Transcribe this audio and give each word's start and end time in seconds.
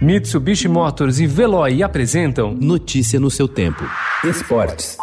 Mitsubishi 0.00 0.68
Motors 0.68 1.18
e 1.20 1.26
Veloy 1.26 1.82
apresentam 1.82 2.54
Notícia 2.54 3.18
no 3.18 3.30
seu 3.30 3.48
tempo. 3.48 3.82
Esportes. 4.22 4.98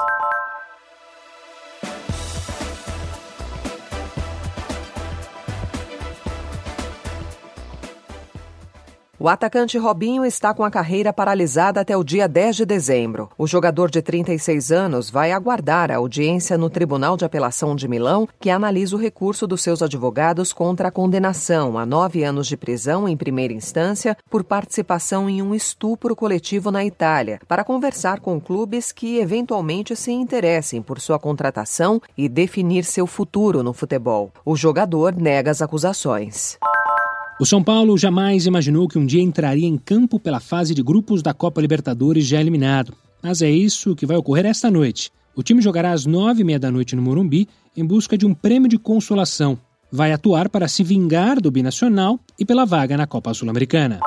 O 9.23 9.29
atacante 9.29 9.77
Robinho 9.77 10.25
está 10.25 10.53
com 10.53 10.65
a 10.65 10.69
carreira 10.69 11.13
paralisada 11.13 11.79
até 11.79 11.95
o 11.95 12.03
dia 12.03 12.27
10 12.27 12.57
de 12.57 12.65
dezembro. 12.65 13.29
O 13.37 13.47
jogador 13.47 13.89
de 13.89 14.01
36 14.01 14.69
anos 14.69 15.09
vai 15.09 15.31
aguardar 15.31 15.89
a 15.89 15.95
audiência 15.95 16.57
no 16.57 16.69
Tribunal 16.69 17.15
de 17.15 17.23
Apelação 17.23 17.73
de 17.73 17.87
Milão, 17.87 18.27
que 18.37 18.49
analisa 18.49 18.97
o 18.97 18.99
recurso 18.99 19.47
dos 19.47 19.63
seus 19.63 19.81
advogados 19.81 20.51
contra 20.51 20.89
a 20.89 20.91
condenação 20.91 21.77
a 21.77 21.85
nove 21.85 22.21
anos 22.21 22.47
de 22.47 22.57
prisão 22.57 23.07
em 23.07 23.15
primeira 23.15 23.53
instância 23.53 24.17
por 24.29 24.43
participação 24.43 25.29
em 25.29 25.41
um 25.41 25.55
estupro 25.55 26.17
coletivo 26.17 26.69
na 26.69 26.83
Itália, 26.83 27.39
para 27.47 27.63
conversar 27.63 28.19
com 28.19 28.41
clubes 28.41 28.91
que 28.91 29.19
eventualmente 29.19 29.95
se 29.95 30.11
interessem 30.11 30.81
por 30.81 30.99
sua 30.99 31.17
contratação 31.17 32.01
e 32.17 32.27
definir 32.27 32.83
seu 32.83 33.07
futuro 33.07 33.63
no 33.63 33.71
futebol. 33.71 34.33
O 34.43 34.53
jogador 34.57 35.15
nega 35.15 35.49
as 35.49 35.61
acusações. 35.61 36.59
O 37.43 37.45
São 37.45 37.61
Paulo 37.61 37.97
jamais 37.97 38.45
imaginou 38.45 38.87
que 38.87 38.97
um 38.97 39.05
dia 39.05 39.21
entraria 39.21 39.67
em 39.67 39.77
campo 39.77 40.17
pela 40.17 40.39
fase 40.39 40.73
de 40.73 40.81
grupos 40.81 41.21
da 41.21 41.33
Copa 41.33 41.59
Libertadores 41.59 42.25
já 42.25 42.39
eliminado. 42.39 42.93
Mas 43.21 43.41
é 43.41 43.51
isso 43.51 43.97
que 43.97 44.05
vai 44.05 44.15
ocorrer 44.15 44.45
esta 44.45 44.71
noite. 44.71 45.11
O 45.35 45.43
time 45.43 45.61
jogará 45.61 45.91
às 45.91 46.05
nove 46.05 46.39
e 46.39 46.45
meia 46.45 46.57
da 46.57 46.71
noite 46.71 46.95
no 46.95 47.01
Morumbi 47.01 47.49
em 47.75 47.83
busca 47.83 48.17
de 48.17 48.25
um 48.25 48.33
prêmio 48.33 48.69
de 48.69 48.77
consolação. 48.77 49.59
Vai 49.91 50.13
atuar 50.13 50.47
para 50.47 50.69
se 50.69 50.85
vingar 50.85 51.41
do 51.41 51.51
binacional 51.51 52.17
e 52.39 52.45
pela 52.45 52.63
vaga 52.63 52.95
na 52.95 53.05
Copa 53.05 53.33
Sul-Americana. 53.33 53.99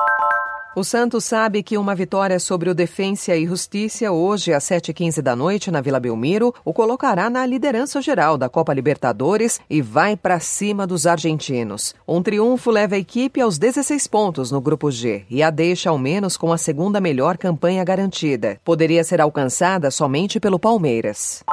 O 0.77 0.83
Santos 0.83 1.23
sabe 1.25 1.63
que 1.63 1.75
uma 1.75 1.95
vitória 1.95 2.39
sobre 2.39 2.69
o 2.69 2.75
Defensa 2.75 3.35
e 3.35 3.47
Justiça 3.47 4.11
hoje 4.11 4.53
às 4.53 4.63
7h15 4.65 5.23
da 5.23 5.35
noite 5.35 5.71
na 5.71 5.81
Vila 5.81 5.99
Belmiro 5.99 6.53
o 6.63 6.71
colocará 6.71 7.31
na 7.31 7.43
liderança 7.47 7.99
geral 7.99 8.37
da 8.37 8.47
Copa 8.47 8.75
Libertadores 8.75 9.59
e 9.67 9.81
vai 9.81 10.15
para 10.15 10.39
cima 10.39 10.85
dos 10.85 11.07
argentinos. 11.07 11.95
Um 12.07 12.21
triunfo 12.21 12.69
leva 12.69 12.93
a 12.93 12.99
equipe 12.99 13.41
aos 13.41 13.57
16 13.57 14.05
pontos 14.05 14.51
no 14.51 14.61
Grupo 14.61 14.91
G 14.91 15.25
e 15.31 15.41
a 15.41 15.49
deixa 15.49 15.89
ao 15.89 15.97
menos 15.97 16.37
com 16.37 16.53
a 16.53 16.59
segunda 16.59 17.01
melhor 17.01 17.39
campanha 17.39 17.83
garantida. 17.83 18.59
Poderia 18.63 19.03
ser 19.03 19.19
alcançada 19.19 19.89
somente 19.89 20.39
pelo 20.39 20.59
Palmeiras. 20.59 21.43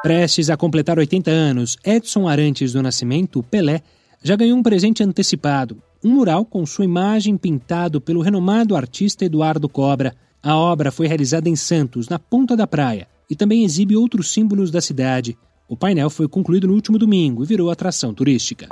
Prestes 0.00 0.48
a 0.48 0.56
completar 0.56 0.96
80 0.96 1.28
anos, 1.28 1.76
Edson 1.84 2.28
Arantes 2.28 2.72
do 2.72 2.80
Nascimento, 2.80 3.42
Pelé, 3.42 3.82
já 4.22 4.36
ganhou 4.36 4.56
um 4.56 4.62
presente 4.62 5.02
antecipado 5.02 5.82
um 6.02 6.10
mural 6.10 6.44
com 6.44 6.64
sua 6.64 6.84
imagem 6.84 7.36
pintado 7.36 8.00
pelo 8.00 8.22
renomado 8.22 8.74
artista 8.74 9.24
Eduardo 9.24 9.68
Cobra. 9.68 10.14
A 10.42 10.56
obra 10.56 10.90
foi 10.90 11.06
realizada 11.06 11.48
em 11.48 11.56
Santos, 11.56 12.08
na 12.08 12.18
ponta 12.18 12.56
da 12.56 12.66
praia, 12.66 13.06
e 13.28 13.36
também 13.36 13.64
exibe 13.64 13.96
outros 13.96 14.32
símbolos 14.32 14.70
da 14.70 14.80
cidade. 14.80 15.36
O 15.68 15.76
painel 15.76 16.10
foi 16.10 16.26
concluído 16.26 16.66
no 16.66 16.74
último 16.74 16.98
domingo 16.98 17.44
e 17.44 17.46
virou 17.46 17.70
atração 17.70 18.14
turística. 18.14 18.66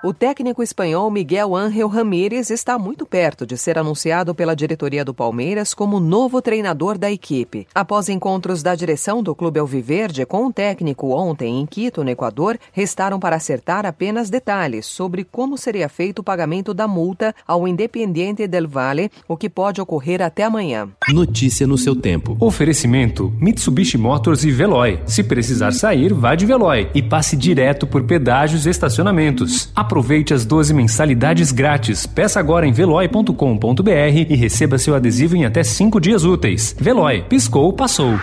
O 0.00 0.14
técnico 0.14 0.62
espanhol 0.62 1.10
Miguel 1.10 1.56
Ángel 1.56 1.88
Ramírez 1.88 2.50
está 2.50 2.78
muito 2.78 3.04
perto 3.04 3.44
de 3.44 3.58
ser 3.58 3.76
anunciado 3.76 4.32
pela 4.32 4.54
diretoria 4.54 5.04
do 5.04 5.12
Palmeiras 5.12 5.74
como 5.74 5.98
novo 5.98 6.40
treinador 6.40 6.96
da 6.96 7.10
equipe. 7.10 7.66
Após 7.74 8.08
encontros 8.08 8.62
da 8.62 8.76
direção 8.76 9.24
do 9.24 9.34
Clube 9.34 9.58
Alviverde 9.58 10.24
com 10.24 10.46
o 10.46 10.52
técnico 10.52 11.08
ontem 11.10 11.60
em 11.60 11.66
Quito, 11.66 12.04
no 12.04 12.10
Equador, 12.10 12.56
restaram 12.72 13.18
para 13.18 13.34
acertar 13.34 13.84
apenas 13.84 14.30
detalhes 14.30 14.86
sobre 14.86 15.24
como 15.24 15.58
seria 15.58 15.88
feito 15.88 16.20
o 16.20 16.22
pagamento 16.22 16.72
da 16.72 16.86
multa 16.86 17.34
ao 17.44 17.66
Independiente 17.66 18.46
del 18.46 18.68
Valle, 18.68 19.10
o 19.26 19.36
que 19.36 19.48
pode 19.48 19.80
ocorrer 19.80 20.22
até 20.22 20.44
amanhã. 20.44 20.88
Notícia 21.08 21.66
no 21.66 21.76
seu 21.76 21.96
tempo. 21.96 22.36
Oferecimento: 22.38 23.32
Mitsubishi 23.40 23.98
Motors 23.98 24.44
e 24.44 24.52
Veloy. 24.52 25.00
Se 25.06 25.24
precisar 25.24 25.72
sair, 25.72 26.14
vá 26.14 26.36
de 26.36 26.46
Veloy 26.46 26.88
e 26.94 27.02
passe 27.02 27.36
direto 27.36 27.84
por 27.84 28.04
pedágios 28.04 28.64
e 28.64 28.70
estacionamentos. 28.70 29.72
Aproveite 29.88 30.34
as 30.34 30.44
12 30.44 30.74
mensalidades 30.74 31.50
grátis. 31.50 32.04
Peça 32.04 32.38
agora 32.38 32.66
em 32.66 32.72
veloy.com.br 32.72 33.90
e 34.28 34.36
receba 34.36 34.76
seu 34.76 34.94
adesivo 34.94 35.34
em 35.34 35.46
até 35.46 35.62
5 35.62 35.98
dias 35.98 36.24
úteis. 36.24 36.76
Veloy, 36.78 37.22
piscou, 37.22 37.72
passou. 37.72 38.18